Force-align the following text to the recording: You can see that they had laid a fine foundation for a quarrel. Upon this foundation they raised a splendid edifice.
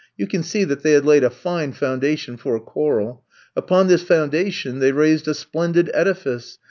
You 0.17 0.25
can 0.25 0.41
see 0.41 0.63
that 0.63 0.81
they 0.81 0.93
had 0.93 1.05
laid 1.05 1.23
a 1.23 1.29
fine 1.29 1.73
foundation 1.73 2.35
for 2.35 2.55
a 2.55 2.59
quarrel. 2.59 3.23
Upon 3.55 3.87
this 3.87 4.01
foundation 4.01 4.79
they 4.79 4.91
raised 4.91 5.27
a 5.27 5.35
splendid 5.35 5.91
edifice. 5.93 6.57